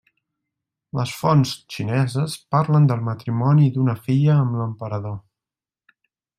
[0.99, 5.17] Les fonts xineses parlen del matrimoni d'una filla amb l'emperador.